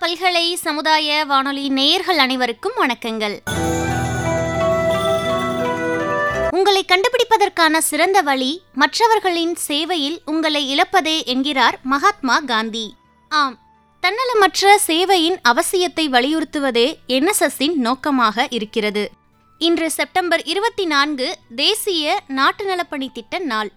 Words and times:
பல்கலை 0.00 0.54
சமுதாய 0.54 1.24
வானொலி 1.24 1.68
நேயர்கள் 1.68 2.18
அனைவருக்கும் 2.18 2.72
வணக்கங்கள். 2.76 3.42
உங்களை 6.50 6.84
கண்டுபிடிப்பதற்கான 6.92 7.78
சிறந்த 7.78 8.20
வழி 8.20 8.62
மற்றவர்களின் 8.74 9.54
சேவையில் 9.54 10.22
உங்களை 10.24 10.76
இழப்பதே 10.76 11.24
என்கிறார் 11.24 11.78
மகாத்மா 11.82 12.38
காந்தி. 12.38 12.94
ஆம் 13.28 13.58
தன்னலமற்ற 14.02 14.74
சேவையின் 14.86 15.36
அவசியத்தை 15.48 16.08
வலியுறுத்துவதே 16.08 16.94
என்எஸ்எஸ்ஸின் 17.08 17.74
நோக்கமாக 17.74 18.46
இருக்கிறது. 18.50 19.10
இன்று 19.58 19.90
செப்டம்பர் 19.90 20.42
இருபத்தி 20.42 20.84
நான்கு 20.84 21.38
தேசிய 21.56 22.20
நாட்டு 22.26 22.64
நலப்பணி 22.64 23.12
திட்ட 23.12 23.38
நாள். 23.38 23.70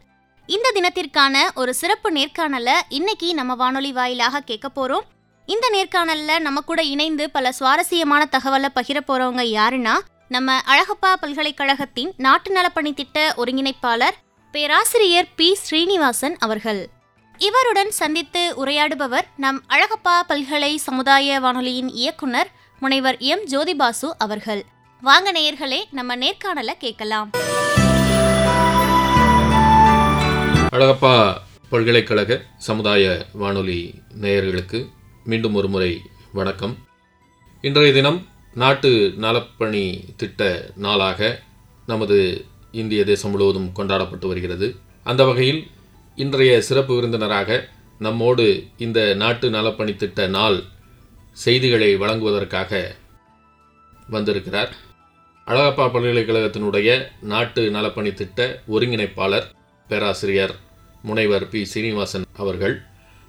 இந்த 0.46 0.72
தினத்திற்கான 0.76 1.36
ஒரு 1.56 1.74
சிறப்பு 1.74 2.12
நேர்காணலை 2.12 2.74
இன்னைக்கு 2.90 3.34
நம்ம 3.34 3.56
வானொலி 3.56 3.92
வாயிலாக 3.92 4.40
கேட்க 4.40 4.70
போறோம். 4.76 5.16
இந்த 5.50 5.68
நேர்காணல்ல 5.74 6.40
நம்ம 6.40 6.62
கூட 6.62 6.84
இணைந்து 6.84 7.30
பல 7.30 7.52
சுவாரஸ்யமான 7.52 8.28
தகவலை 8.32 8.68
பகிர 8.76 8.98
போறவங்க 9.08 9.44
யாருன்னா 9.58 9.94
நம்ம 10.28 10.60
அழகப்பா 10.60 11.14
பல்கலைக்கழகத்தின் 11.22 12.14
நாட்டு 12.18 12.50
நலப்பணி 12.54 12.94
திட்ட 12.94 13.34
ஒருங்கிணைப்பாளர் 13.38 14.18
பேராசிரியர் 14.52 15.28
பி. 15.36 15.56
ஸ்ரீனிவாசன் 15.56 16.38
அவர்கள். 16.38 16.90
இவருடன் 17.38 17.92
சந்தித்து 17.92 18.54
உரையாடுபவர் 18.66 19.28
நம் 19.38 19.64
அழகப்பா 19.70 20.20
பல்கலை 20.30 20.76
சமுதாய 20.76 21.40
வானொலியின் 21.40 21.90
இயக்குனர் 21.90 22.52
முனைவர் 22.80 23.18
எம். 23.18 23.46
ஜோதிபாசு 23.46 24.10
அவர்கள். 24.18 24.64
வாங்க 25.02 25.32
நேயர்களே 25.32 25.84
நம்ம 25.92 26.16
நேர்காணலை 26.16 26.74
கேட்கலாம். 26.78 27.32
அழகப்பா 30.72 31.34
பல்கலைக்கழக 31.70 32.42
சமுதாய 32.58 33.26
வானொலி 33.34 33.94
நேயர்களுக்கு 34.22 34.86
மீண்டும் 35.30 35.54
ஒரு 35.54 35.68
முறை 35.68 36.02
வணக்கம். 36.34 36.78
இன்றைய 37.62 37.94
தினம் 37.94 38.28
நாட்டு 38.54 39.14
நலப்பணி 39.18 40.16
திட்ட 40.16 40.70
நாளாக 40.76 41.42
நமது 41.86 42.46
இந்திய 42.72 43.04
தேசம் 43.04 43.32
முழுவதும் 43.32 43.72
கொண்டாடப்பட்டு 43.72 44.28
வருகிறது. 44.28 44.76
அந்த 45.04 45.26
வகையில் 45.26 45.68
இன்றைய 46.16 46.62
சிறப்பு 46.62 46.96
விருந்தினராக 46.96 47.70
நம்மோடு 48.00 48.68
இந்த 48.78 49.14
நாட்டு 49.14 49.50
நலப்பணி 49.50 49.96
திட்ட 49.96 50.28
நாள் 50.28 50.64
செய்திகளை 51.32 51.96
வழங்குவதற்காக 51.96 52.96
வந்திருக்கிறார். 54.10 54.76
அழகப்பா 55.46 55.88
பல்கலைக்கழகத்தினுடைய 55.94 57.08
நாட்டு 57.22 57.72
நலப்பணி 57.72 58.14
திட்ட 58.14 58.62
ஒருங்கிணைப்பாளர் 58.72 59.46
பேராசிரியர் 59.88 60.56
முனைவர் 61.02 61.50
பி. 61.50 61.66
சீனிவாசன் 61.66 62.26
அவர்கள். 62.38 62.87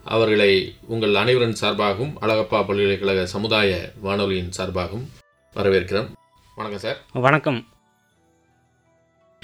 அவர்களை 0.09 0.75
உங்கள் 0.87 1.15
அனைவரின் 1.15 1.57
சார்பாகவும் 1.61 2.13
அழகப்பா 2.21 2.67
பல்கலைக்கழக 2.67 3.27
சமுதாய 3.27 3.91
வானொலியின் 4.01 4.51
சார்பாகவும் 4.57 5.07
வரவேற்கிறோம். 5.55 6.09
வணக்கம் 6.55 6.81
சார். 6.81 6.97
வணக்கம். 7.13 7.67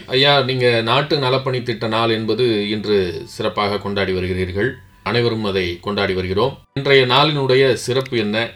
ஐயா 0.06 0.42
நீங்க 0.42 0.80
நாட்டு 0.80 1.18
நலப்பணி 1.18 1.62
திட்ட 1.62 1.88
நாள் 1.88 2.10
என்பது 2.10 2.68
இன்று 2.68 3.22
சிறப்பாக 3.24 3.78
கொண்டாடி 3.78 4.12
வருகிறீர்கள். 4.12 4.70
அனைவரும் 5.02 5.44
அதை 5.44 5.80
கொண்டாடி 5.80 6.14
வருகிறோம். 6.14 6.58
இன்றைய 6.74 7.06
நாளினுடைய 7.06 7.72
சிறப்பு 7.72 8.18
என்ன? 8.18 8.50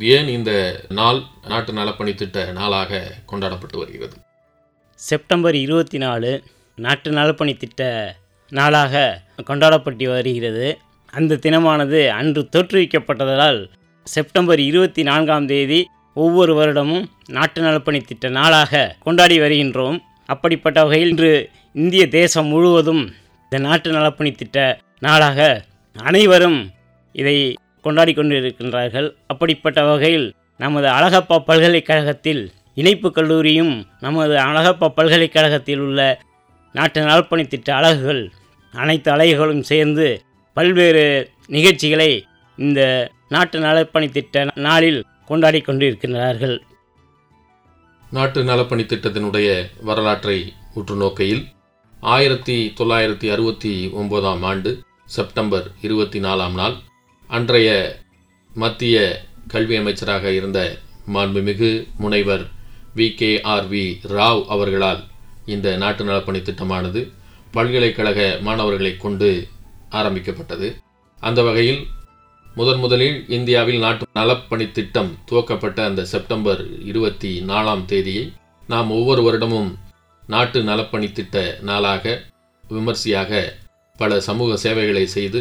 ஏன் 0.00 0.28
இந்த 0.28 0.80
நாள் 0.88 1.20
நாட்டு 1.48 1.72
நலப்பணி 1.72 2.14
திட்ட 2.14 2.52
நாளாக 2.52 3.14
கொண்டாடப்பட்டு 3.26 3.78
வருகிறது? 3.78 4.16
செப்டம்பர் 4.94 5.54
இருபத்தி 5.54 5.98
நாலு 5.98 6.42
நாட்டு 6.76 7.10
நலப்பணி 7.10 7.56
திட்ட 7.56 8.14
நாளாக 8.50 9.22
கொண்டாடப்பட்டு 9.44 10.08
வருகிறது. 10.08 10.78
அந்த 11.12 11.38
தினமானது 11.44 12.08
அன்று 12.08 12.48
தோற்றுவிக்கப்பட்டதால் 12.52 13.58
செப்டம்பர் 14.04 14.60
இருபத்தி 14.60 15.02
நான்காம் 15.02 15.46
தேதி 15.46 15.80
ஒவ்வொரு 16.14 16.52
வருடமும் 16.58 17.04
நாட்டு 17.28 17.60
நலப்பணி 17.62 18.00
திட்ட 18.04 18.28
நாளாக 18.28 18.96
கொண்டாடி 19.02 19.36
வருகின்றோம். 19.40 19.98
அப்படிப்பட்ட 20.26 20.78
வகையில் 20.84 21.08
இன்று 21.08 21.32
இந்திய 21.72 22.08
தேசம் 22.08 22.46
முழுவதும் 22.46 23.02
இந்த 23.44 23.58
நாட்டு 23.58 23.90
நலப்பணி 23.90 24.32
திட்ட 24.34 24.78
நாளாக 24.98 25.64
அனைவரும் 25.96 26.58
இதை 27.12 27.36
கொண்டாடி 27.80 28.12
கொண்டிருக்கின்றார்கள். 28.12 29.08
அப்படிப்பட்ட 29.26 29.84
வகையில் 29.84 30.34
நமது 30.56 30.88
அழகப்பா 30.88 31.38
பல்கலைக்கழகத்தில் 31.38 32.42
இணைப்பு 32.74 33.12
கல்லூரியும் 33.12 33.74
நமது 34.00 34.34
அழகப்பா 34.48 34.88
பல்கலைக்கழகத்தில் 34.98 35.78
உள்ள 35.78 36.00
நாட்டு 36.72 37.00
நலப்பணி 37.00 37.46
திட்ட 37.46 37.74
அலகுகள் 37.74 38.22
அனைத்து 38.74 39.08
அலகுகளும் 39.12 39.64
சேர்ந்து 39.70 40.06
பல்வேறு 40.56 41.04
நிகழ்ச்சிகளை 41.46 42.10
இந்த 42.58 42.80
நாட்டு 43.28 43.58
நலப்பணி 43.58 44.10
திட்ட 44.10 44.44
நாளில் 44.56 45.00
கொண்டாடி 45.26 45.60
கொண்டிருக்கிறார்கள் 45.60 46.56
நாட்டு 48.12 48.40
நலப்பணி 48.42 48.84
திட்டத்தினுடைய 48.84 49.48
வரலாற்றை 49.82 50.38
உற்று 50.74 50.94
நோக்கையில் 50.94 51.42
ஆயிரத்தி 52.02 52.56
தொள்ளாயிரத்தி 52.76 53.26
அறுபத்தி 53.30 53.72
ஒன்பதாம் 53.92 54.42
ஆண்டு 54.42 54.70
செப்டம்பர் 55.06 55.66
இருபத்தி 55.80 56.20
நாலாம் 56.20 56.52
நாள் 56.52 56.76
அன்றைய 57.30 57.70
மத்திய 58.52 58.96
கல்வி 59.48 59.76
அமைச்சராக 59.76 60.32
இருந்த 60.32 60.60
மாண்புமிகு 61.06 61.70
முனைவர் 61.98 62.44
V. 62.96 63.14
K. 63.14 63.40
R. 63.44 63.66
V. 63.68 63.84
Rao 64.10 64.42
அவர்களால் 64.48 65.00
இந்த 65.46 65.76
நாட்டு 65.76 66.04
நலப்பணி 66.04 66.40
திட்டமானது 66.40 67.00
பல்கலைக்கழக 67.54 68.38
மாணவர்களை 68.40 68.96
கொண்டு 68.96 69.30
ஆரம்பிக்கப்பட்டது. 69.98 70.68
அந்த 71.18 71.40
வகையில் 71.48 71.82
முதன் 72.56 72.80
முதலில் 72.84 73.18
இந்தியாவில் 73.36 73.82
நாட்டு 73.84 74.06
நலப்பணி 74.18 74.66
திட்டம் 74.78 75.10
துவக்கப்பட்ட 75.28 75.78
அந்த 75.88 76.02
செப்டம்பர் 76.12 76.62
இருபத்தி 76.90 77.30
நாலாம் 77.50 77.84
தேதியை 77.92 78.24
நாம் 78.72 78.90
ஒவ்வொரு 78.90 79.22
வருடமும் 79.26 79.70
நாட்டு 80.26 80.58
நலப்பணி 80.62 81.08
திட்ட 81.12 81.36
நாளாக 81.68 82.14
விமர்சையாக 82.64 83.40
பல 83.96 84.20
சமூக 84.28 84.56
சேவைகளை 84.56 85.04
செய்து 85.16 85.40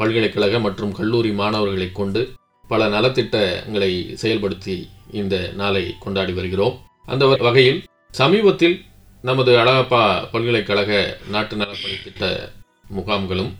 பல்கலைக்கழக 0.00 0.58
மற்றும் 0.66 0.92
கல்லூரி 0.92 1.30
மாணவர்களை 1.40 1.88
கொண்டு 1.92 2.20
பல 2.68 2.88
நலத்திட்டங்களை 2.88 3.92
செயல்படுத்தி 4.22 4.76
இந்த 5.20 5.36
நாளை 5.60 5.84
கொண்டாடி 5.98 6.32
வருகிறோம். 6.32 6.76
அந்த 7.12 7.24
வகையில் 7.46 7.80
சமீபத்தில் 8.20 8.76
நமது 9.28 9.52
அழகப்பா 9.62 10.02
பல்கலைக்கழக 10.32 10.92
நாட்டு 11.30 11.54
நலப்பணி 11.56 11.96
திட்ட 12.04 12.24
முகாம்களும் 12.96 13.50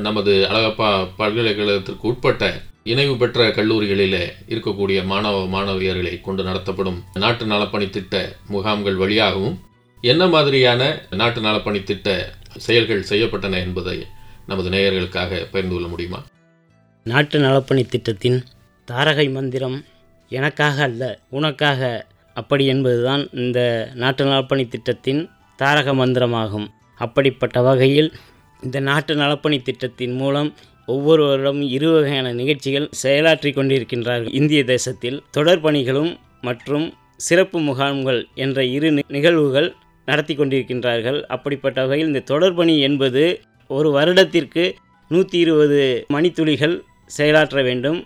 நமது 0.00 0.46
அழகப்பா 0.50 1.08
பல்கலைக்கழகத்திற்கு 1.18 2.00
உட்பட்ட 2.00 2.60
இணைவு 2.82 3.16
பெற்ற 3.16 3.48
கல்லூரிகளிலே 3.48 4.32
இருக்கக்கூடிய 4.48 5.04
மாணவ 5.04 5.44
மாணவியர்களை 5.44 6.20
கொண்டு 6.20 6.42
நடத்தப்படும் 6.42 7.02
நாட்டு 7.14 7.44
நலப்பணி 7.44 7.90
திட்ட 7.90 8.36
முகாம்கள் 8.48 8.96
வழியாகவும் 8.96 9.60
என்ன 10.00 10.26
மாதிரியான 10.26 11.06
நாட்டு 11.10 11.40
நலப்பணி 11.40 11.82
திட்ட 11.82 12.32
செயல்கள் 12.56 13.04
செய்யப்பட்டன 13.08 13.54
என்பதை 13.54 14.06
நமது 14.46 14.70
நேயர்களுக்காக 14.70 15.28
பகிர்ந்து 15.28 15.74
கொள்ள 15.74 15.88
முடியுமா? 15.88 16.24
நாட்டு 17.02 17.38
நலப்பணி 17.38 17.86
திட்டத்தின் 17.86 18.44
தாரகை 18.92 19.32
மந்திரம் 19.32 19.84
எனக்காக 20.28 20.82
அல்ல 20.82 21.18
உனக்காக. 21.28 22.06
அப்படி 22.34 22.66
என்பதுதான் 22.66 23.28
இந்த 23.32 23.90
நாட்டு 23.94 24.24
நலப்பணி 24.24 24.68
திட்டத்தின் 24.68 25.30
தாரக 25.56 25.94
மந்திரமாகும். 25.94 26.66
அப்படிப்பட்ட 26.94 27.60
வகையில் 27.60 28.12
இந்த 28.66 28.80
நாட்டு 28.88 29.12
நலப்பணி 29.14 29.58
திட்டத்தின் 29.62 30.12
மூலம் 30.12 30.50
ஒவ்வொரு 30.86 31.22
வருடமும் 31.28 31.68
இரு 31.76 31.88
வகையான 31.92 32.28
நிகழ்ச்சிகள் 32.40 32.86
செயலாற்றி 33.02 33.50
கொண்டிருக்கின்றார்கள். 33.56 34.32
இந்திய 34.40 34.60
தேசத்தில் 34.64 35.18
தொடர் 35.36 35.62
பணிகளும் 35.64 36.12
மற்றும் 36.48 36.86
சிறப்பு 37.26 37.58
முகாம்கள் 37.60 38.20
என்ற 38.44 38.64
இரு 38.76 38.90
நிகழ்வுகள் 39.16 39.68
நடத்தி 40.08 40.34
கொண்டிருக்கின்றார்கள். 40.34 41.18
அப்படிப்பட்ட 41.34 41.78
வகையில் 41.86 42.10
இந்த 42.12 42.22
தொடர்பணி 42.32 42.74
என்பது 42.88 43.24
ஒரு 43.70 43.90
வருடத்திற்கு 43.90 44.64
நூற்றி 45.10 45.38
இருபது 45.38 45.82
மணித்துளிகள் 46.14 46.76
செயலாற்ற 47.18 47.62
வேண்டும். 47.62 47.98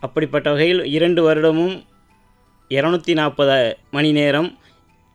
அப்படிப்பட்ட 0.00 0.48
வகையில் 0.50 0.82
இரண்டு 0.96 1.20
வருடமும் 1.26 1.76
இரநூத்தி 2.70 3.12
நாற்பது 3.20 3.60
மணி 3.90 4.10
நேரம் 4.12 4.50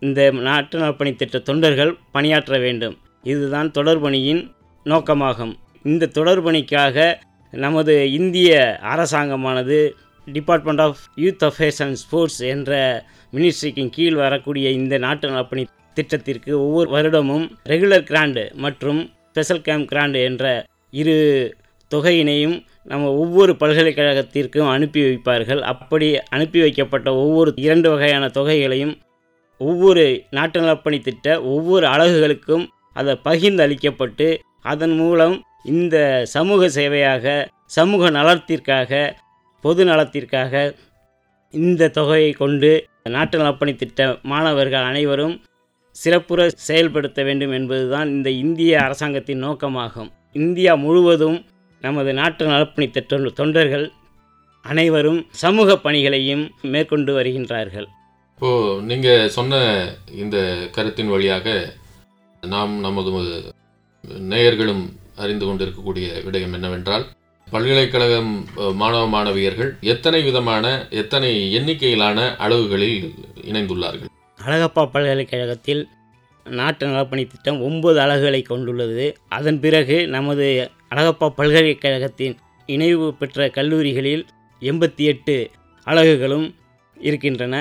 இந்த 0.02 0.32
நாட்டு 0.32 0.76
நலப்பணி 0.80 1.12
திட்ட 1.16 1.38
தொண்டர்கள் 1.50 1.92
பணியாற்ற 2.12 2.58
வேண்டும். 2.60 2.96
இதுதான் 3.24 3.70
தொடர்பணியின் 3.78 4.42
நோக்கமாகும். 4.86 5.54
இந்த 5.84 6.10
தொடர்பணிக்காக 6.14 7.16
நமது 7.52 8.12
இந்திய 8.12 8.80
அரசாங்கமானது 8.82 9.92
department 10.26 10.82
of 10.82 10.98
youth 11.16 11.46
affairs 11.48 11.82
and 11.84 11.94
sports 11.94 12.40
என்ற 12.40 13.04
மினிஸ்ட்ரிக்கு 13.34 13.90
கீழ் 13.90 14.14
வரக்கூடிய 14.14 14.70
இந்த 14.70 14.98
நாட்டு 14.98 15.30
நலப்பணி 15.30 15.64
திட்டத்திற்கு 15.94 16.52
ஒவ்வொரு 16.62 16.90
வருடமும் 16.90 17.46
ரெகுலர் 17.66 18.04
கிராண்டு 18.04 18.52
மற்றும் 18.56 19.12
ஸ்பெஷல் 19.32 19.62
கேம்ப் 19.62 19.88
கிராண்டு 19.88 20.24
என்ற 20.24 20.66
இரு 20.92 21.18
தொகையினையும் 21.92 22.64
நம்ம 22.84 23.12
ஒவ்வொரு 23.14 23.56
பல்கலைக்கழகத்திற்கும் 23.60 24.70
அனுப்பி 24.70 25.02
வைப்பார்கள். 25.02 25.60
அப்படி 25.60 26.20
அனுப்பி 26.22 26.60
வைக்கப்பட்ட 26.60 27.14
ஒவ்வொரு 27.14 27.54
இரண்டு 27.56 27.90
வகையான 27.90 28.28
தொகைகளையும் 28.28 28.94
ஒவ்வொரு 29.58 30.24
நாட்டு 30.30 30.62
நலப்பணி 30.62 31.02
திட்ட 31.02 31.42
ஒவ்வொரு 31.42 31.88
அலகுகளுக்கும் 31.88 32.68
அதை 32.94 33.16
பகிர்ந்து 33.16 33.64
அளிக்கப்பட்டு 33.64 34.40
அதன் 34.66 34.96
மூலம் 34.96 35.36
இந்த 35.66 35.96
சமூக 36.36 36.68
சேவையாக 36.78 37.26
சமூக 37.78 38.10
நலத்திற்காக 38.10 38.92
பொது 39.64 39.84
நலத்திற்காக 39.86 40.54
இந்த 41.54 41.90
தொகையை 41.98 42.32
கொண்டு 42.34 42.72
நாட்டு 43.16 43.38
நலப்பணி 43.38 43.74
திட்ட 43.76 44.08
மாணவர்கள் 44.32 44.86
அனைவரும் 44.90 45.36
சிறப்புற 45.96 46.42
செயல்படுத்த 46.68 47.20
வேண்டும் 47.24 47.54
என்பதுதான் 47.60 48.10
இந்த 48.10 48.30
இந்திய 48.44 48.74
அரசாங்கத்தின் 48.86 49.44
நோக்கமாகும். 49.46 50.10
இந்தியா 50.34 50.74
முழுவதும் 50.76 51.38
நமது 51.84 52.12
நாட்டு 52.20 52.44
நலப்பணி 52.46 52.88
திட்ட 52.92 53.32
தொண்டர்கள் 53.40 53.86
அனைவரும் 54.66 55.20
சமூக 55.44 55.78
பணிகளையும் 55.86 56.44
மேற்கொண்டு 56.74 57.12
வருகின்றார்கள். 57.18 57.88
இப்போ 58.34 58.52
நீங்கள் 58.90 59.32
சொன்ன 59.38 59.62
இந்த 60.24 60.38
கருத்தின் 60.76 61.14
வழியாக 61.14 61.48
நாம் 62.44 62.74
நமது 62.80 63.12
நேயர்களும் 64.04 64.84
அறிந்து 65.24 65.46
கொண்டிருக்கக்கூடிய 65.46 66.08
விடயம் 66.26 66.56
என்னவென்றால் 66.58 67.06
பல்கலைக்கழகம் 67.48 68.32
மாணவ 68.74 69.04
மாணவியர்கள் 69.14 69.72
எத்தனை 69.94 70.20
விதமான 70.22 70.66
எத்தனை 71.02 71.32
எண்ணிக்கையிலான 71.58 72.20
அளவுகளில் 72.38 73.14
இணைந்துள்ளார்கள்? 73.52 74.12
அழகப்பா 74.40 74.84
பல்கலைக்கழகத்தில் 74.96 75.82
நாட்டு 76.46 76.86
நலப்பணி 76.88 77.24
திட்டம் 77.32 77.60
ஒன்பது 77.62 77.98
அலகுகளை 78.00 78.42
கொண்டுள்ளது. 78.42 79.06
அதன் 79.38 79.60
பிறகு 79.60 79.98
நமது 80.08 80.46
அழகப்பா 80.94 81.28
பல்கலைக்கழகத்தின் 81.40 82.36
இணைவு 82.66 83.08
பெற்ற 83.14 83.50
கல்லூரிகளில் 83.58 84.24
எண்பத்தி 84.62 85.04
எட்டு 85.14 85.36
அலகுகளும் 85.88 86.48
இருக்கின்றன. 87.08 87.56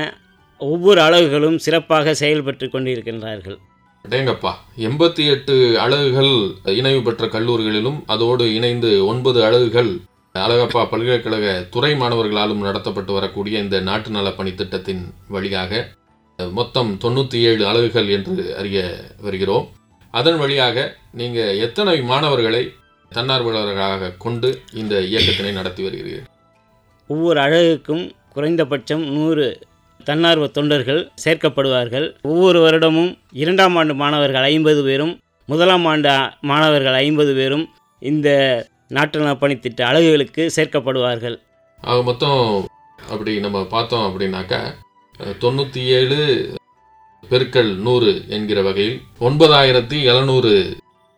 ஒவ்வொரு 0.61 1.01
அலகுகளும் 1.01 1.59
சிறப்பாக 1.65 2.15
செயல்பட்டு 2.23 2.67
கொண்டிருக்கின்றார்கள். 2.67 3.59
டேங்கப்பா 4.05 4.51
எண்பத்தி 4.87 5.23
எட்டு 5.33 5.55
அலகுகள் 5.85 6.33
இணைவு 6.79 7.01
பெற்ற 7.03 7.25
கல்லூரிகளிலும் 7.27 7.99
அதோடு 8.07 8.45
இணைந்து 8.59 8.91
ஒன்பது 9.07 9.41
அலகுகள் 9.45 9.91
அழகப்பா 10.35 10.83
பல்கலைக்கழக 10.91 11.47
துறை 11.75 11.91
மாணவர்களாலும் 11.95 12.65
நடத்தப்பட்டு 12.67 13.13
வரக்கூடிய 13.17 13.63
இந்த 13.65 13.77
நாட்டு 13.89 14.11
நல 14.11 14.29
பணித்திட்டத்தின் 14.39 15.03
வழியாக 15.35 15.81
மொத்தம் 16.39 16.91
தொண்ணூற்றி 17.05 17.39
ஏழு 17.51 17.63
அலகுகள் 17.71 18.09
என்று 18.17 18.35
அறிய 18.61 18.81
வருகிறோம். 19.25 19.67
அதன் 20.15 20.39
வழியாக 20.43 20.77
நீங்கள் 21.21 21.59
எத்தனை 21.67 21.97
மாணவர்களை 22.11 22.63
தன்னார்வலர்களாக 23.13 24.13
கொண்டு 24.25 24.49
இந்த 24.81 24.95
இயக்கத்தினை 25.11 25.53
நடத்தி 25.59 25.83
வருகிறீர்கள்? 25.87 26.29
ஒவ்வொரு 27.11 27.41
அழகுக்கும் 27.47 28.05
குறைந்தபட்சம் 28.35 29.05
நூறு 29.17 29.47
தன்னார்வ 30.09 30.47
தொண்டர்கள் 30.59 31.01
சேர்க்கப்படுவார்கள். 31.25 32.07
ஒவ்வொரு 32.31 32.59
வருடமும் 32.65 33.11
இரண்டாம் 33.43 33.77
ஆண்டு 33.81 33.95
மாணவர்கள் 34.03 34.47
ஐம்பது 34.55 34.83
பேரும் 34.89 35.15
முதலாம் 35.49 35.87
ஆண்டு 35.93 36.15
மாணவர்கள் 36.51 36.99
ஐம்பது 37.05 37.33
பேரும் 37.39 37.65
இந்த 38.03 38.29
நாட்டு 38.97 39.37
பணித்திட்ட 39.43 39.81
அலகுகளுக்கு 39.91 40.43
சேர்க்கப்படுவார்கள். 40.57 41.37
ஆக 41.83 41.99
மொத்தம் 42.09 42.41
அப்படி 43.13 43.33
நம்ம 43.45 43.59
பார்த்தோம் 43.75 44.07
அப்படின்னாக்கா 44.09 44.61
தொண்ணூற்றி 45.43 45.81
ஏழு 45.99 46.19
பெருக்கல் 47.25 47.73
நூறு 47.87 48.13
என்கிற 48.37 48.59
வகையில் 48.67 48.99
ஒன்பதாயிரத்தி 49.27 49.97
எழுநூறு 50.11 50.53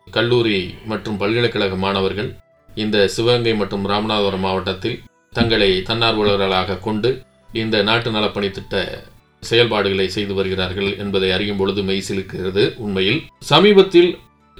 கல்லூரி 0.07 0.59
மற்றும் 0.91 1.19
பல்கலைக்கழக 1.21 1.75
மாணவர்கள் 1.83 2.29
இந்த 2.75 2.97
சிவகங்கை 3.15 3.53
மற்றும் 3.61 3.85
ராமநாதபுரம் 3.91 4.45
மாவட்டத்தில் 4.45 4.97
தங்களை 5.37 5.69
தன்னார்வலர்களாக 5.89 6.79
கொண்டு 6.87 7.09
இந்த 7.53 7.81
நாட்டு 7.81 8.11
நலப்பணி 8.11 8.51
திட்ட 8.51 9.03
செயல்பாடுகளை 9.39 10.07
செய்து 10.07 10.33
வருகிறார்கள் 10.33 10.97
என்பதை 10.97 11.31
அறியும் 11.31 11.57
பொழுது 11.57 11.83
மெய்சிலுக்கிறது 11.83 12.75
உண்மையில் 12.75 13.21
சமீபத்தில் 13.39 14.17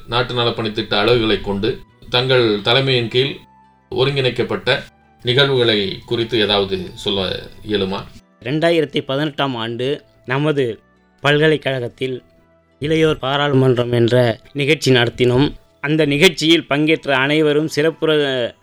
நாட்டு 0.08 0.34
நலப்பணி 0.34 0.72
திட்ட 0.72 1.04
அளவுகளை 1.04 1.42
கொண்டு 1.42 1.80
தங்கள் 2.10 2.62
தலைமையின் 2.62 3.08
கீழ் 3.08 3.36
ஒருங்கிணைக்கப்பட்ட 3.90 4.84
நிகழ்வுகளை 5.24 6.00
குறித்து 6.06 6.40
ஏதாவது 6.40 6.90
சொல்ல 6.94 7.50
இயலுமா? 7.68 8.00
ரெண்டாயிரத்தி 8.44 9.02
பதினெட்டாம் 9.02 9.56
ஆண்டு 9.56 10.04
நமது 10.26 10.80
பல்கலைக்கழகத்தில் 11.22 12.24
இளையோர் 12.80 13.20
பாராளுமன்றம் 13.20 13.92
என்ற 13.92 14.40
நிகழ்ச்சி 14.54 14.94
நடத்தினோம். 14.94 15.54
அந்த 15.82 16.06
நிகழ்ச்சியில் 16.06 16.68
பங்கேற்ற 16.68 17.18
அனைவரும் 17.18 17.68
சிறப்புற 17.68 18.12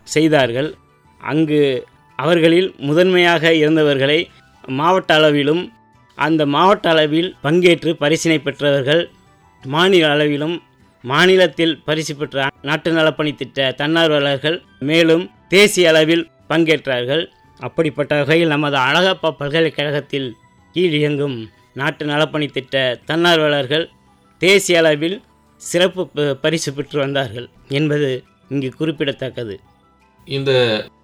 செய்தார்கள். 0.03 0.73
அங்கு 1.19 1.87
அவர்களில் 2.23 2.75
முதன்மையாக 2.77 3.51
இருந்தவர்களை 3.53 4.19
மாவட்ட 4.67 5.13
அளவிலும் 5.13 5.63
அந்த 6.17 6.45
மாவட்ட 6.45 6.89
அளவில் 6.89 7.35
பங்கேற்று 7.43 7.91
பரிசினை 7.99 8.37
பெற்றவர்கள் 8.41 9.03
மாநில 9.63 10.11
அளவிலும் 10.11 10.55
மாநிலத்தில் 11.03 11.75
பரிசு 11.85 12.13
பெற்ற 12.15 12.47
நாட்டு 12.61 12.89
நலப்பணி 12.91 13.35
திட்ட 13.35 13.75
தன்னார்வலர்கள் 13.77 14.57
மேலும் 14.79 15.23
தேசிய 15.47 15.89
அளவில் 15.89 16.29
பங்கேற்றார்கள். 16.49 17.23
அப்படிப்பட்ட 17.59 18.15
வகையில் 18.17 18.47
நமது 18.47 18.77
அழகப்பா 18.77 19.29
பல்கலைக்கழகத்தில் 19.31 20.35
கீழ் 20.73 20.93
இயங்கும் 20.93 21.37
நாட்டு 21.73 22.05
நலப்பணி 22.05 22.47
திட்ட 22.51 22.99
தன்னார்வலர்கள் 23.07 23.85
தேசிய 24.41 24.79
அளவில் 24.79 25.17
சிறப்பு 25.61 26.07
ப- 26.07 26.35
பரிசு 26.35 26.73
பெற்று 26.73 26.99
வந்தார்கள் 26.99 27.47
என்பது 27.67 28.09
இங்கு 28.49 28.69
குறிப்பிடத்தக்கது. 28.77 29.55
இந்த 30.29 30.51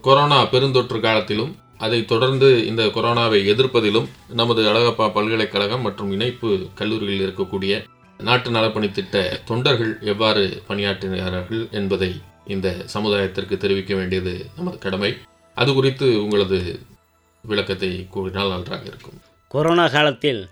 கொரோனா 0.02 0.44
பெருந்தொற்று 0.44 1.00
காலத்திலும் 1.00 1.56
அதை 1.78 2.06
தொடர்ந்து 2.06 2.66
இந்த 2.66 2.84
கொரோனாவை 2.84 3.40
எதிர்ப்பதிலும் 3.54 4.06
நமது 4.30 4.62
அழகப்பா 4.72 5.06
பல்கலைக்கழகம் 5.14 5.82
மற்றும் 5.82 6.12
இணைப்பு 6.12 6.50
கல்லூரிகளில் 6.76 7.24
இருக்கக்கூடிய 7.28 7.84
நாட்டு 8.20 8.50
நலப்பணி 8.50 8.92
திட்ட 8.92 9.40
தொண்டர்கள் 9.46 9.98
எவ்வாறு 10.02 10.64
பணியாற்றினார்கள் 10.70 11.72
என்பதை 11.72 12.22
இந்த 12.46 12.76
சமுதாயத்திற்கு 12.94 13.58
தெரிவிக்க 13.58 13.96
வேண்டியது 13.96 14.46
நமது 14.56 14.78
கடமை. 14.78 15.18
அது 15.54 15.74
குறித்து 15.74 16.24
உங்களது 16.24 16.80
விளக்கத்தை 17.42 18.08
கூறினால் 18.10 18.50
நன்றாக 18.50 18.84
இருக்கும். 18.88 19.20
கொரோனா 19.48 19.88
காலத்தில் 19.88 20.48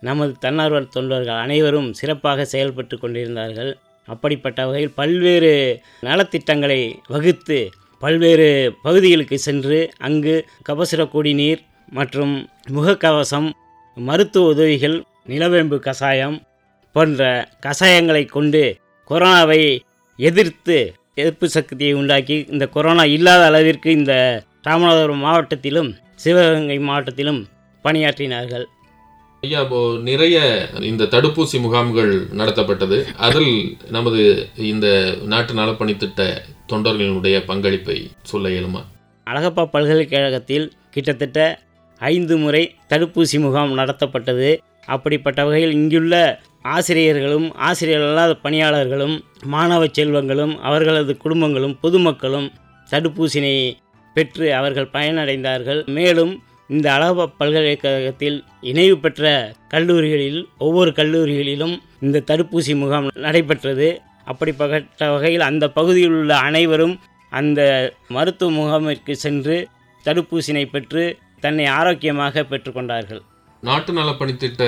நமது 0.00 0.32
தன்னார்வ 0.38 0.80
தொண்டர்கள் 0.80 1.34
அனைவரும் 1.34 1.92
சிறப்பாக 1.92 2.44
செயல்பட்டு 2.44 2.98
கொண்டிருந்தார்கள். 2.98 3.78
அப்படிப்பட்ட 4.06 4.66
வகையில் 4.66 4.94
பல்வேறு 4.94 5.82
நலத்திட்டங்களை 6.02 6.80
வகுத்து 7.06 7.70
பல்வேறு 8.00 8.48
பகுதிகளுக்கு 8.82 9.38
சென்று 9.38 9.78
அங்கு 9.98 10.34
கபசுர 10.68 11.02
குடிநீர் 11.08 11.62
மற்றும் 11.92 12.34
முகக்கவசம் 12.72 13.48
மருத்துவ 13.96 14.48
உதவிகள் 14.48 14.96
நிலவேம்பு 15.26 15.76
கசாயம் 15.86 16.36
போன்ற 16.92 17.22
கஷாயங்களை 17.66 18.22
கொண்டு 18.26 18.62
கொரோனாவை 19.10 19.60
எதிர்த்து 20.18 20.76
எதிர்ப்பு 21.14 21.46
சக்தியை 21.48 21.92
உண்டாக்கி 21.94 22.36
இந்த 22.48 22.64
கொரோனா 22.68 23.04
இல்லாத 23.04 23.42
அளவிற்கு 23.46 23.90
இந்த 23.90 24.14
ராமநாதபுரம் 24.64 25.24
மாவட்டத்திலும் 25.24 25.90
சிவகங்கை 26.14 26.78
மாவட்டத்திலும் 26.78 27.40
பணியாற்றினார்கள். 27.84 28.66
ஐயா 29.42 29.60
இப்போ 29.60 29.80
நிறைய 30.00 30.36
இந்த 30.80 31.04
தடுப்பூசி 31.04 31.60
முகாம்கள் 31.60 32.12
நடத்தப்பட்டது. 32.38 32.96
அதில் 33.16 33.76
நமது 33.90 34.48
இந்த 34.56 34.86
நாட்டு 35.24 35.52
நலப்பணி 35.54 35.96
திட்ட 35.96 36.42
தொண்டர்களினுடைய 36.72 37.44
பங்களிப்பை 37.46 38.10
சொல்ல 38.22 38.48
இயலுமா? 38.48 38.82
அழகப்பா 39.26 39.64
பல்கலைக்கழகத்தில் 39.64 40.72
கிட்டத்தட்ட 40.90 41.58
ஐந்து 41.98 42.36
முறை 42.36 42.74
தடுப்பூசி 42.88 43.40
முகாம் 43.40 43.78
நடத்தப்பட்டது. 43.78 44.58
அப்படிப்பட்ட 44.86 45.44
வகையில் 45.44 45.72
இங்குள்ள 45.72 46.40
ஆசிரியர்களும் 46.62 47.54
ஆசிரியர் 47.54 48.00
அல்லாத 48.00 48.34
பணியாளர்களும் 48.34 49.16
மாணவ 49.44 49.84
செல்வங்களும் 49.84 50.56
அவர்களது 50.58 51.16
குடும்பங்களும் 51.24 51.78
பொதுமக்களும் 51.80 52.50
தடுப்பூசினை 52.90 53.56
பெற்று 54.14 54.54
அவர்கள் 54.54 54.92
பயனடைந்தார்கள். 54.92 55.86
மேலும் 55.86 56.42
இந்த 56.70 56.86
அழகப்பா 56.94 57.24
பல்கலைக்கழகத்தில் 57.40 58.38
இணைவு 58.70 58.96
பெற்ற 59.04 59.30
கல்லூரிகளில் 59.68 60.40
ஒவ்வொரு 60.66 60.90
கல்லூரிகளிலும் 60.98 61.74
இந்த 62.06 62.22
தடுப்பூசி 62.30 62.72
முகாம் 62.76 63.06
நடைபெற்றது. 63.26 63.88
அப்படிப்பட்ட 64.30 65.04
வகையில் 65.12 65.44
அந்த 65.50 65.64
பகுதியில் 65.78 66.16
உள்ள 66.18 66.32
அனைவரும் 66.48 66.94
அந்த 67.32 67.60
மருத்துவ 68.16 68.50
முகாமிற்கு 68.50 69.14
சென்று 69.24 69.56
தடுப்பூசினை 70.04 70.64
பெற்று 70.74 71.04
தன்னை 71.44 71.66
ஆரோக்கியமாக 71.78 72.44
பெற்றுக்கொண்டார்கள் 72.50 73.22
நாட்டு 73.62 73.92
நலப்பணித்திட்ட 73.92 74.62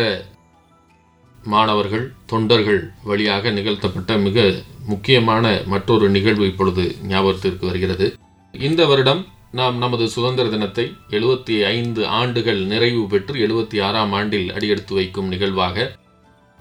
மாணவர்கள் 1.52 2.06
தொண்டர்கள் 2.30 2.80
வழியாக 3.10 3.50
நிகழ்த்தப்பட்ட 3.58 4.16
மிக 4.26 4.38
முக்கியமான 4.86 5.52
மற்றொரு 5.72 6.08
நிகழ்வு 6.16 6.46
இப்பொழுது 6.50 6.84
ஞாபகத்திற்கு 7.12 7.64
வருகிறது. 7.70 8.06
இந்த 8.54 8.80
வருடம் 8.86 9.22
நாம் 9.52 9.76
நமது 9.76 10.08
சுதந்திர 10.08 10.48
தினத்தை 10.48 10.84
எழுபத்தி 11.10 11.54
ஐந்து 11.66 12.06
ஆண்டுகள் 12.06 12.60
நிறைவு 12.62 13.06
பெற்று 13.06 13.34
எழுபத்தி 13.46 13.82
ஆறாம் 13.82 14.12
ஆண்டில் 14.12 14.50
அடியெடுத்து 14.50 14.94
வைக்கும் 14.94 15.28
நிகழ்வாக 15.28 15.96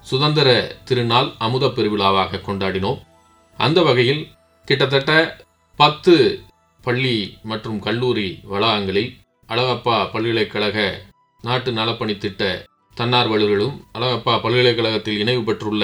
சுதந்திர 0.06 0.78
திருநாள் 0.86 1.30
அமுத 1.38 1.68
பெருவிழாவாக 1.68 2.42
கொண்டாடினோம். 2.48 3.00
அந்த 3.58 3.82
வகையில் 3.82 4.28
கிட்டத்தட்ட 4.66 5.12
பத்து 5.76 6.44
பள்ளி 6.84 7.38
மற்றும் 7.44 7.80
கல்லூரி 7.80 8.40
வளாகங்களில் 8.50 9.12
அழகப்பா 9.50 10.12
பல்கலைக்கழக 10.12 11.06
நாட்டு 11.42 11.72
நலப்பணி 11.72 12.18
திட்ட 12.18 12.44
தன்னார்வலர்களும் 12.98 13.76
அழகப்பா 13.94 14.42
பல்கலைக்கழகத்தில் 14.42 15.20
இணைவு 15.20 15.44
பெற்றுள்ள 15.44 15.84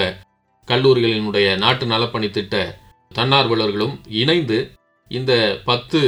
கல்லூரிகளினுடைய 0.68 1.58
நாட்டு 1.58 1.86
நலப்பணி 1.86 2.30
திட்ட 2.30 2.80
தன்னார்வலர்களும் 3.14 3.94
இணைந்து 4.08 4.58
இந்த 5.10 5.60
பத்து 5.64 6.00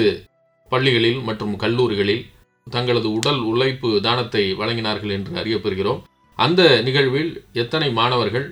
பள்ளிகளில் 0.73 1.21
மற்றும் 1.29 1.55
கல்லூரிகளில் 1.57 2.25
தங்களது 2.67 3.09
உடல் 3.19 3.43
உழைப்பு 3.51 3.91
தானத்தை 4.07 4.43
வழங்கினார்கள் 4.61 5.13
என்று 5.17 5.33
அறியப்பெறுகிறோம். 5.43 6.01
அந்த 6.39 6.63
நிகழ்வில் 6.87 7.31
எத்தனை 7.53 7.89
மாணவர்கள் 7.91 8.47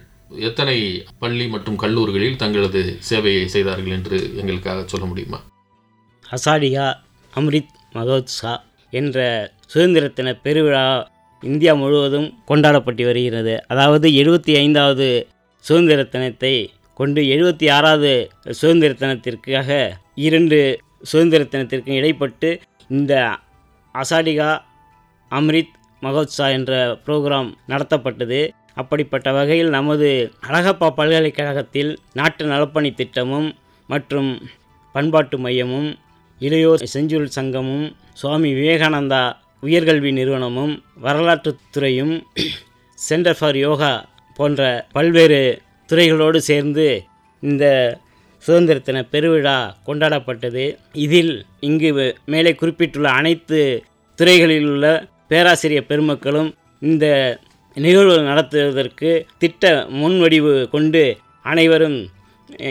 எத்தனை 0.49 0.76
பள்ளி 1.23 1.44
மற்றும் 1.49 1.76
கல்லூரிகளில் 1.82 2.38
தங்களது 2.42 2.80
சேவையை 3.08 3.44
செய்தார்கள் 3.54 3.94
என்று 3.96 4.16
எங்களுக்காக 4.40 4.85
சொல்ல 4.92 5.04
முடியுமா? 5.06 5.38
அசாடியா 6.25 6.87
அம்ரித் 7.32 7.76
மகோத்சா 7.94 8.54
என்ற 8.92 9.18
சுதந்திர 9.66 10.08
தின 10.08 10.32
பெருவிழா 10.44 10.87
இந்தியா 11.42 11.73
முழுவதும் 11.75 12.28
கொண்டாடப்பட்டு 12.44 13.04
வருகிறது. 13.04 13.54
அதாவது 13.66 14.08
எழுபத்தி 14.20 14.52
ஐந்தாவது 14.64 15.06
சுதந்திர 15.64 16.00
தினத்தை 16.14 16.54
கொண்டு 16.94 17.20
எழுபத்தி 17.35 17.66
ஆறாவது 17.76 18.12
சுதந்திர 18.61 18.92
தினத்திற்காக 19.00 19.70
இரண்டு 20.26 20.58
சுதந்திர 21.03 21.43
தினத்திற்கும் 21.45 21.99
இடைப்பட்டு 21.99 22.49
இந்த 22.91 23.12
அசாடிகா 23.95 24.50
அம்ரித் 25.31 25.75
மகோத்சா 26.03 26.47
என்ற 26.50 26.73
ப்ரோக்ராம் 27.07 27.50
நடத்தப்பட்டது. 27.69 28.41
அப்படிப்பட்ட 28.75 29.29
வகையில் 29.33 29.69
நமது 29.69 30.09
அழகப்பா 30.49 30.88
பல்கலைக்கழகத்தில் 30.95 31.91
நாட்டு 32.12 32.45
நலப்பணி 32.47 32.95
திட்டமும் 32.95 33.49
மற்றும் 33.88 34.31
பண்பாட்டு 34.95 35.38
மையமும் 35.38 35.88
இளையோர் 36.41 36.85
செஞ்சுருள் 36.95 37.37
சங்கமும் 37.37 37.87
சுவாமி 38.12 38.50
விவேகானந்தா 38.53 39.23
உயர்கல்வி 39.62 40.11
நிறுவனமும் 40.12 40.75
வரலாற்று 41.00 41.53
துறையும் 41.71 42.15
சென்டர் 42.99 43.38
ஃபார் 43.38 43.57
யோகா 43.57 43.93
போன்ற 44.38 44.62
பல்வேறு 44.93 45.41
துறைகளோடு 45.91 46.38
சேர்ந்து 46.50 46.87
இந்த 47.43 47.65
சுதந்திர 48.47 48.79
தின 48.79 49.03
பெருவிழா 49.12 49.57
கொண்டாடப்பட்டது. 49.88 50.65
இதில் 51.05 51.35
இங்கு 51.69 51.91
மேலே 52.35 52.53
குறிப்பிட்டுள்ள 52.61 53.11
அனைத்து 53.21 53.61
துறைகளில் 54.19 54.69
உள்ள 54.73 54.87
பேராசிரியர் 55.33 55.88
பெருமக்களும் 55.91 56.50
இந்த 56.83 57.07
நிகழ்வு 57.76 58.17
நடத்துவதற்கு 58.29 59.11
திட்ட 59.43 59.73
முன்வடிவு 60.00 60.53
கொண்டு 60.75 61.03
அனைவரும் 61.53 61.99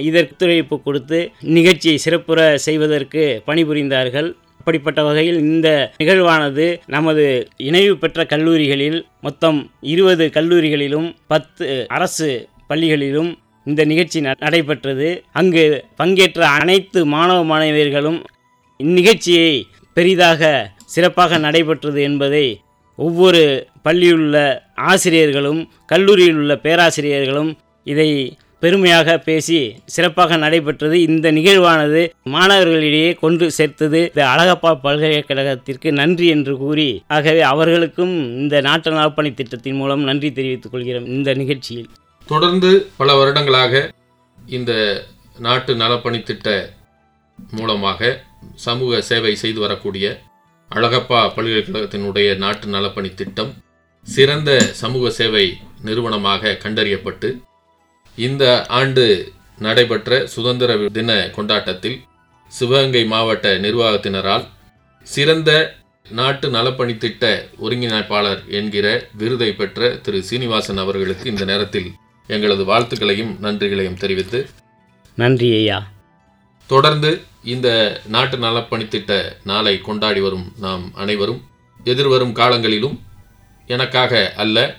இதற்கு 0.10 0.77
கொடுத்து 0.86 1.20
நிகழ்ச்சியை 1.58 1.98
சிறப்புற 2.05 2.39
செய்வதற்கு 2.65 3.24
பணிபுரிந்தார்கள். 3.48 4.29
அப்படிப்பட்ட 4.60 5.00
வகையில் 5.08 5.39
இந்த 5.48 5.70
நிகழ்வானது 6.01 6.65
நமது 6.94 7.25
இணைவு 7.70 7.94
பெற்ற 8.03 8.24
கல்லூரிகளில் 8.32 9.00
மொத்தம் 9.25 9.60
இருபது 9.94 10.25
கல்லூரிகளிலும் 10.38 11.10
பத்து 11.34 11.67
அரசு 11.98 12.29
பள்ளிகளிலும் 12.70 13.32
இந்த 13.65 13.86
நிகழ்ச்சி 13.86 14.22
ந- 14.22 14.36
நடைபெற்றது. 14.39 15.24
அங்கு 15.31 15.86
பங்கேற்ற 15.95 16.48
அனைத்து 16.48 17.05
மாணவ 17.05 17.41
மாணவியர்களும் 17.43 18.24
இந்நிகழ்ச்சியை 18.84 19.63
பெரிதாக 19.93 20.72
சிறப்பாக 20.86 21.38
நடைபெற்றது 21.38 22.01
என்பதை 22.01 22.60
ஒவ்வொரு 22.95 23.67
பள்ளியிலுள்ள 23.86 24.62
ஆசிரியர்களும் 24.75 25.69
கல்லூரியில் 25.86 26.36
உள்ள 26.36 26.55
பேராசிரியர்களும் 26.55 27.57
இதை 27.84 28.38
பெருமையாக 28.60 29.17
பேசி 29.17 29.75
சிறப்பாக 29.86 30.38
நடைபெற்றது. 30.38 31.01
இந்த 31.01 31.31
நிகழ்வானது 31.31 32.10
மாணவர்களிடையே 32.29 33.19
கொண்டு 33.19 33.51
சேர்த்தது 33.51 34.00
இந்த 34.00 34.25
அழகப்பா 34.25 34.77
பல்கலைக்கழகத்திற்கு 34.84 35.91
நன்றி 35.91 36.27
என்று 36.27 36.57
கூறி 36.57 37.03
ஆகவே 37.07 37.41
அவர்களுக்கும் 37.41 38.38
இந்த 38.38 38.62
நாட்டு 38.62 38.91
நலப்பணி 38.91 39.34
திட்டத்தின் 39.34 39.75
மூலம் 39.75 40.01
நன்றி 40.01 40.31
தெரிவித்துக் 40.31 40.72
கொள்கிறோம் 40.72 41.05
இந்த 41.05 41.34
நிகழ்ச்சியில். 41.34 41.88
தொடர்ந்து 42.27 42.70
பல 42.98 43.10
வருடங்களாக 43.15 43.74
இந்த 44.51 44.72
நாட்டு 45.38 45.72
நலப்பணி 45.75 46.20
திட்ட 46.22 46.50
மூலமாக 47.53 48.12
சமூக 48.60 49.01
சேவை 49.01 49.34
செய்து 49.36 49.60
வரக்கூடிய 49.60 50.05
அழகப்பா 50.72 51.20
பல்கலைக்கழகத்தினுடைய 51.36 52.29
நாட்டு 52.38 52.67
நலப்பணி 52.67 53.10
திட்டம் 53.13 53.51
சிறந்த 54.08 54.51
சமூக 54.74 55.12
சேவை 55.12 55.46
நிறுவனமாக 55.82 56.58
கண்டறியப்பட்டு 56.63 57.29
இந்த 58.17 58.44
ஆண்டு 58.72 59.05
நடைபெற்ற 59.60 60.20
சுதந்திர 60.27 60.72
தின 60.89 61.12
கொண்டாட்டத்தில் 61.32 61.98
சிவகங்கை 62.51 63.03
மாவட்ட 63.05 63.50
நிர்வாகத்தினரால் 63.58 64.46
சிறந்த 65.08 65.51
நாட்டு 66.12 66.48
நலப்பணி 66.50 66.96
திட்ட 66.96 67.25
ஒருங்கிணைப்பாளர் 67.60 68.41
என்கிற 68.51 68.88
விருதை 69.13 69.51
பெற்ற 69.53 69.89
திரு 70.01 70.20
சீனிவாசன் 70.24 70.77
அவர்களுக்கு 70.77 71.25
இந்த 71.32 71.46
நேரத்தில் 71.46 71.89
எங்களது 72.27 72.63
வாழ்த்துக்களையும் 72.63 73.39
நன்றிகளையும் 73.39 73.98
தெரிவித்து 73.98 74.50
நன்றி 75.15 75.53
ஐயா. 75.53 75.91
தொடர்ந்து 76.67 77.22
இந்த 77.44 77.67
நாட்டு 78.08 78.38
நலப்பணி 78.38 78.88
திட்ட 78.88 79.38
நாளை 79.44 79.82
கொண்டாடி 79.82 80.20
வரும் 80.20 80.53
நாம் 80.60 80.91
அனைவரும் 80.96 81.41
எதிர்வரும் 81.84 82.32
காலங்களிலும் 82.32 83.00
எனக்காக 83.67 84.34
அல்ல 84.36 84.75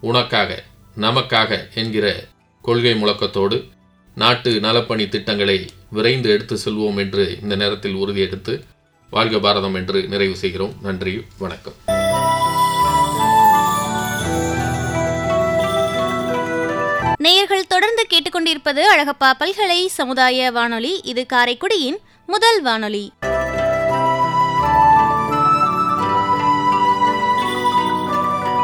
உனக்காக 0.00 0.62
நமக்காக 0.96 1.74
என்கிற 1.74 2.24
கொள்கை 2.62 2.94
முழக்கத்தோடு 2.94 3.68
நாட்டு 4.14 4.60
நலப்பணி 4.60 5.08
திட்டங்களை 5.08 5.66
விரைந்து 5.90 6.30
எடுத்து 6.30 6.58
செல்வோம் 6.64 6.96
என்று 6.96 7.38
இந்த 7.42 7.56
நேரத்தில் 7.56 7.94
உறுதியெடுத்து 7.94 8.64
வாழ்க 9.10 9.38
பாரதம் 9.38 9.74
என்று 9.74 10.08
நிறைவு 10.08 10.36
செய்கிறோம். 10.36 10.74
நன்றி 10.82 11.24
வணக்கம். 11.38 11.74
நேயர்கள் 17.26 17.66
தொடர்ந்து 17.66 18.06
கேட்டுக்கொண்டிருப்பது 18.10 18.82
அழகப்பா 18.92 19.30
பல்கலை 19.38 19.86
சமுதாய 19.86 20.50
வானொலி. 20.50 21.00
இது 21.04 21.26
காரைக்குடியின் 21.32 21.96
முதல் 22.26 22.62
வானொலி. 22.62 23.12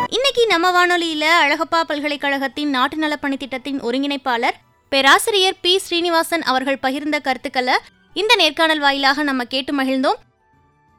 இன்னைக்கு 0.09 0.47
நம்ம 0.47 0.69
வானொலியில 0.77 1.25
அழகப்பா 1.45 1.81
பல்கலைக்கழகத்தின் 1.81 2.71
நாட்டு 2.71 2.97
நலப்பணி 2.97 3.37
திட்டத்தின் 3.37 3.81
ஒருங்கிணைப்பாளர் 3.83 4.59
பேராசிரியர் 4.89 5.61
பி. 5.61 5.79
ஸ்ரீனிவாசன் 5.79 6.43
அவர்கள் 6.43 6.83
பகிர்ந்த 6.83 7.21
கருத்துக்களை 7.21 7.75
இந்த 8.15 8.37
நேர்காணல் 8.37 8.79
வாயிலாக 8.79 9.23
நம்ம 9.23 9.45
கேட்டு 9.45 9.75
மகிழ்ந்தோம். 9.83 10.21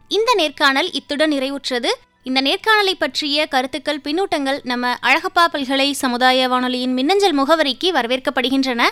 இந்த 0.08 0.34
நேர்காணல் 0.36 0.92
இத்துடன் 0.92 1.32
நிறைவுற்றது. 1.32 1.92
இந்த 2.24 2.42
நேர்காணலை 2.42 2.94
பற்றிய 2.98 3.46
கருத்துக்கள் 3.46 4.02
பின்னூட்டங்கள் 4.04 4.60
நம்ம 4.64 4.94
அழகப்பா 5.02 5.46
பல்கலை 5.52 5.92
சமுதாய 5.92 6.48
வானொலியின் 6.48 6.94
மின்னஞ்சல் 6.94 7.40
முகவரிக்கு 7.40 7.92
வரவேற்கப்படுகின்றன. 7.94 8.90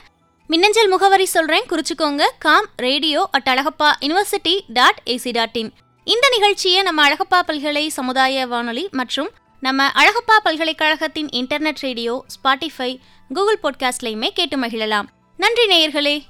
மின்னஞ்சல் 0.48 0.88
முகவரி 0.88 1.26
சொல்றேன் 1.26 1.64
குறிச்சுக்கோங்க. 1.70 2.22
Com 2.40 2.66
radio 2.76 3.30
at 3.32 3.50
Alagappa 3.50 3.92
university 4.02 4.60
dot 4.68 5.02
AC 5.06 5.32
dot 5.32 5.56
in. 5.56 5.74
இந்த 6.04 6.30
நிகழ்ச்சியை 6.32 6.82
நம்ம 6.82 7.10
அழகப்பா 7.10 7.40
பல்கலை 7.48 7.88
சமுதாய 7.88 8.48
வானொலி 8.48 8.88
மற்றும் 8.92 9.30
நம்ம 9.60 9.88
அழகப்பா 9.88 10.38
பல்கலைக்கழகத்தின் 10.44 11.28
இன்டர்நெட் 11.28 11.82
ரேடியோ 11.82 12.26
ஸ்பாட்டிஃபை 12.28 13.00
கூகுள் 13.34 13.60
பாட்காஸ்ட்லையுமே 13.64 14.28
கேட்டு 14.28 14.58
மகிழலாம். 14.58 15.06
நன்றி 15.38 15.68
நேயர்களே. 15.68 16.22